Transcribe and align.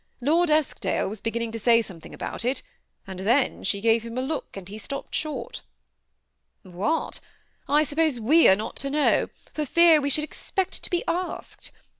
Lord 0.19 0.49
Eskdale 0.49 1.07
was 1.07 1.21
beginning 1.21 1.51
to 1.51 1.59
say 1.59 1.79
something 1.79 2.11
about 2.11 2.43
it, 2.43 2.63
and 3.05 3.19
then 3.19 3.63
she' 3.63 3.81
gave 3.81 4.01
him 4.01 4.17
a 4.17 4.21
look, 4.23 4.57
and 4.57 4.67
he 4.67 4.79
stopped 4.79 5.13
short" 5.13 5.61
^ 6.65 6.71
What 6.73 7.19
I 7.69 7.81
I 7.81 7.83
suppose 7.83 8.19
we 8.19 8.47
are 8.47 8.55
not 8.55 8.75
to 8.77 8.89
know, 8.89 9.29
for 9.53 9.63
fear 9.63 10.01
we 10.01 10.09
should 10.09 10.23
expect 10.23 10.81
to 10.83 10.89
be 10.89 11.03
asked. 11.07 11.71